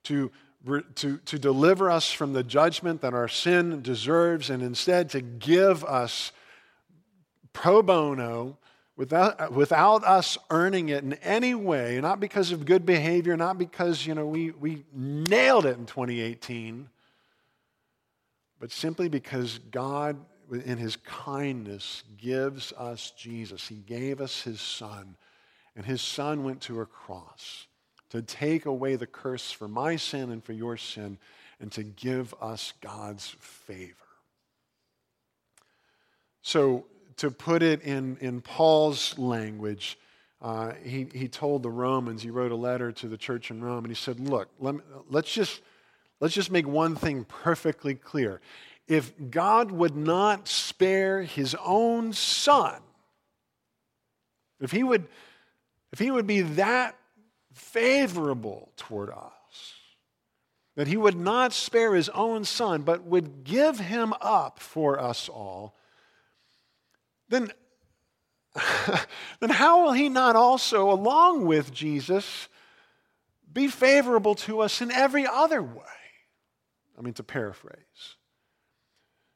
[0.03, 0.31] to,
[0.97, 5.83] to, to deliver us from the judgment that our sin deserves, and instead to give
[5.83, 6.31] us
[7.55, 8.59] pro bono
[8.97, 14.07] without, without us earning it in any way, not because of good behavior, not because,
[14.07, 16.87] you know, we, we nailed it in 2018,
[18.61, 20.19] but simply because God,
[20.53, 23.67] in his kindness, gives us Jesus.
[23.67, 25.17] He gave us his son,
[25.77, 27.66] and his son went to a cross
[28.11, 31.18] to take away the curse for my sin and for your sin,
[31.61, 33.95] and to give us God's favor.
[36.43, 36.85] So
[37.16, 39.99] to put it in, in Paul's language,
[40.41, 43.85] uh, he, he told the Romans, he wrote a letter to the church in Rome,
[43.85, 45.62] and he said, Look, let me, let's, just,
[46.20, 48.41] let's just make one thing perfectly clear.
[48.87, 52.81] If God would not spare his own son,
[54.61, 55.07] if he would,
[55.95, 56.99] if he would be that
[57.53, 59.74] favorable toward us,
[60.74, 65.28] that he would not spare his own son, but would give him up for us
[65.28, 65.76] all,
[67.28, 67.49] then,
[69.38, 72.49] then how will he not also, along with Jesus,
[73.53, 75.84] be favorable to us in every other way?
[76.99, 78.16] I mean, to paraphrase.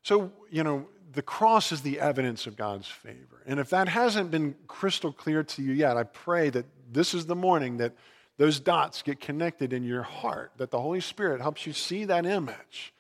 [0.03, 3.43] So, you know, the cross is the evidence of God's favor.
[3.47, 7.27] And if that hasn't been crystal clear to you yet, I pray that this is
[7.27, 7.95] the morning that
[8.37, 12.27] those dots get connected in your heart, that the Holy Spirit helps you see that
[12.27, 12.93] image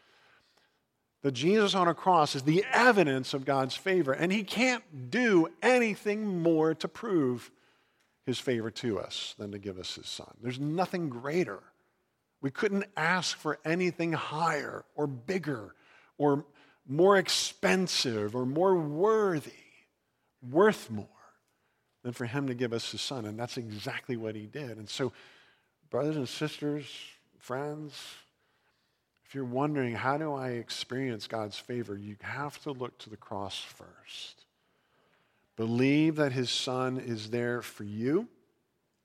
[1.23, 5.49] that Jesus on a cross is the evidence of God's favor, and he can't do
[5.63, 7.51] anything more to prove
[8.25, 10.33] his favor to us than to give us his son.
[10.41, 11.61] There's nothing greater.
[12.41, 15.75] We couldn't ask for anything higher or bigger
[16.19, 16.45] or
[16.89, 19.53] more expensive or more worthy,
[20.51, 21.07] worth more
[22.03, 23.27] than for him to give us his son.
[23.27, 24.79] And that's exactly what he did.
[24.79, 25.13] And so,
[25.91, 26.87] brothers and sisters,
[27.39, 27.93] friends,
[29.27, 31.97] if you're wondering, how do I experience God's favor?
[31.97, 34.47] You have to look to the cross first.
[35.57, 38.29] Believe that his son is there for you,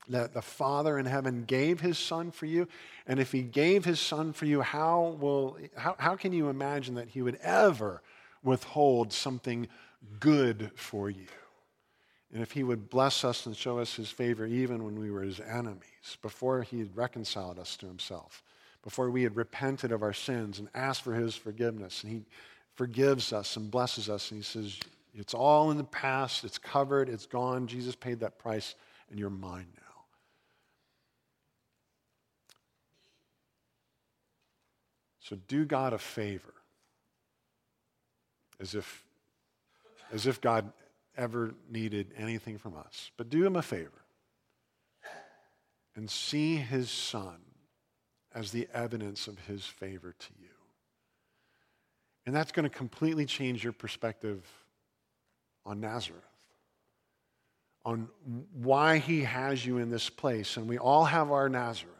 [0.09, 2.67] that the Father in heaven gave his son for you.
[3.07, 6.95] And if he gave his son for you, how, will, how, how can you imagine
[6.95, 8.01] that he would ever
[8.43, 9.67] withhold something
[10.19, 11.27] good for you?
[12.33, 15.21] And if he would bless us and show us his favor even when we were
[15.21, 18.41] his enemies, before he had reconciled us to himself,
[18.83, 22.21] before we had repented of our sins and asked for his forgiveness, and he
[22.73, 24.79] forgives us and blesses us, and he says,
[25.13, 27.67] It's all in the past, it's covered, it's gone.
[27.67, 28.73] Jesus paid that price,
[29.11, 29.82] and you're mine now.
[35.23, 36.53] So do God a favor
[38.59, 39.03] as if,
[40.11, 40.71] as if God
[41.17, 43.09] ever needed anything from us.
[43.17, 44.03] But do him a favor
[45.95, 47.37] and see his son
[48.35, 50.49] as the evidence of his favor to you.
[52.25, 54.45] And that's going to completely change your perspective
[55.65, 56.21] on Nazareth,
[57.85, 58.09] on
[58.53, 60.57] why he has you in this place.
[60.57, 61.93] And we all have our Nazareth.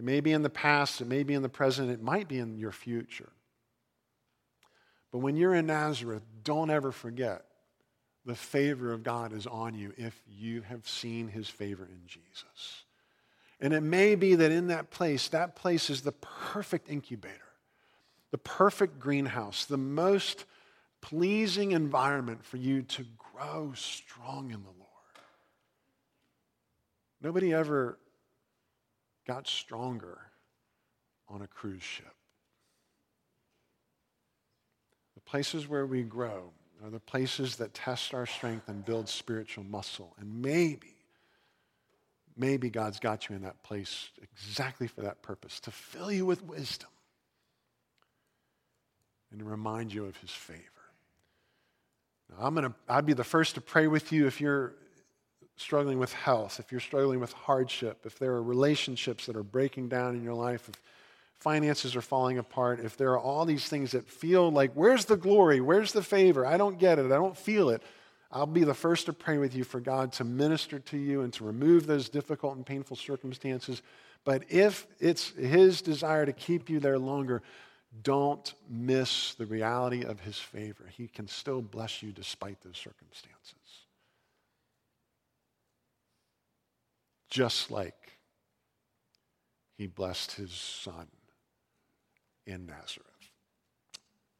[0.00, 2.38] It may be in the past, it may be in the present, it might be
[2.38, 3.28] in your future.
[5.12, 7.44] But when you're in Nazareth, don't ever forget
[8.24, 12.84] the favor of God is on you if you have seen his favor in Jesus.
[13.60, 17.52] And it may be that in that place, that place is the perfect incubator,
[18.30, 20.46] the perfect greenhouse, the most
[21.02, 24.88] pleasing environment for you to grow strong in the Lord.
[27.20, 27.98] Nobody ever
[29.26, 30.18] got stronger
[31.28, 32.14] on a cruise ship.
[35.14, 36.50] The places where we grow
[36.82, 40.14] are the places that test our strength and build spiritual muscle.
[40.18, 40.96] And maybe,
[42.36, 46.42] maybe God's got you in that place exactly for that purpose to fill you with
[46.44, 46.88] wisdom
[49.30, 50.64] and to remind you of his favor.
[52.30, 54.74] Now, I'm gonna, I'd be the first to pray with you if you're
[55.60, 59.88] struggling with health, if you're struggling with hardship, if there are relationships that are breaking
[59.88, 60.80] down in your life, if
[61.38, 65.16] finances are falling apart, if there are all these things that feel like, where's the
[65.16, 65.60] glory?
[65.60, 66.46] Where's the favor?
[66.46, 67.06] I don't get it.
[67.06, 67.82] I don't feel it.
[68.32, 71.32] I'll be the first to pray with you for God to minister to you and
[71.34, 73.82] to remove those difficult and painful circumstances.
[74.24, 77.42] But if it's His desire to keep you there longer,
[78.02, 80.84] don't miss the reality of His favor.
[80.90, 83.54] He can still bless you despite those circumstances.
[87.30, 88.18] Just like
[89.78, 91.06] He blessed His Son
[92.46, 93.06] in Nazareth.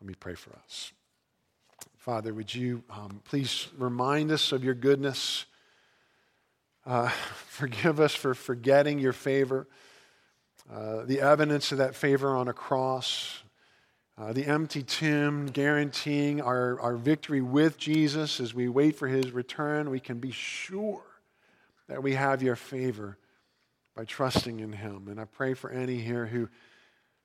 [0.01, 0.93] Let me pray for us.
[1.97, 5.47] Father, would you um, please remind us of your goodness?
[6.84, 7.09] Uh,
[7.47, 9.68] forgive us for forgetting your favor,
[10.72, 13.43] uh, the evidence of that favor on a cross,
[14.18, 19.30] uh, the empty tomb guaranteeing our, our victory with Jesus as we wait for his
[19.30, 19.91] return.
[19.91, 21.03] We can be sure
[21.91, 23.18] that we have your favor
[23.95, 25.09] by trusting in him.
[25.09, 26.49] And I pray for any here who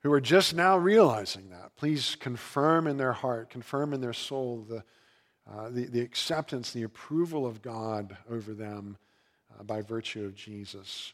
[0.05, 1.75] who are just now realizing that.
[1.75, 4.83] Please confirm in their heart, confirm in their soul the,
[5.51, 8.97] uh, the, the, acceptance, the approval of God over them
[9.51, 11.13] uh, by virtue of Jesus.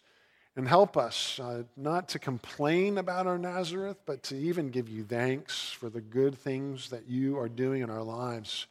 [0.57, 5.05] And help us uh, not to complain about our Nazareth, but to even give you
[5.05, 8.67] thanks for the good things that you are doing in our lives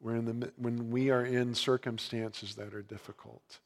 [0.00, 3.60] when, the, when we are in circumstances that are difficult.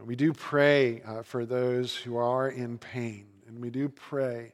[0.00, 4.52] We do pray uh, for those who are in pain, and we do pray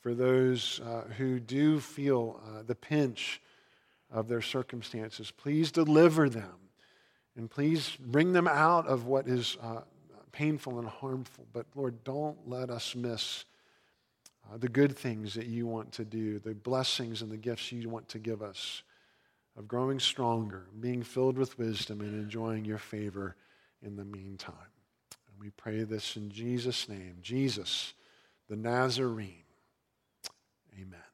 [0.00, 3.40] for those uh, who do feel uh, the pinch
[4.10, 5.30] of their circumstances.
[5.30, 6.54] Please deliver them
[7.36, 9.80] and please bring them out of what is uh,
[10.32, 11.46] painful and harmful.
[11.52, 13.44] But Lord, don't let us miss
[14.48, 17.88] uh, the good things that you want to do, the blessings and the gifts you
[17.88, 18.82] want to give us
[19.56, 23.36] of growing stronger, being filled with wisdom, and enjoying your favor
[23.82, 24.54] in the meantime.
[25.28, 27.18] And we pray this in Jesus' name.
[27.22, 27.94] Jesus,
[28.48, 29.44] the Nazarene.
[30.74, 31.05] Amen.